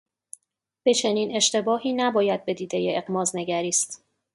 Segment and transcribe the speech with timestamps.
[0.83, 4.03] به چنین اشتباهی نباید بدیدهٔ اغماض نگریست.